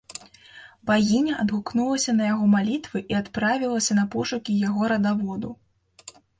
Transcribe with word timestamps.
Багіня 0.89 1.33
адгукнулася 1.43 2.11
на 2.17 2.23
яго 2.33 2.49
малітвы 2.55 2.99
і 3.15 3.19
адправілася 3.21 4.01
на 4.01 4.09
пошукі 4.19 4.59
яго 4.67 4.81
радаводу. 4.97 5.49